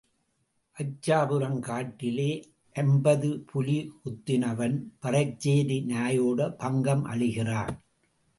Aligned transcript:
ஆச்சாபுரம் 0.77 1.59
காட்டிலே 1.59 2.29
ஐம்பது 2.75 3.29
புலி 3.51 3.77
குத்தினவன் 3.99 4.77
பறைச்சேரி 5.01 5.77
நாயோடே 5.93 6.47
பங்கம் 6.57 7.05
அழிகிறான். 7.05 7.73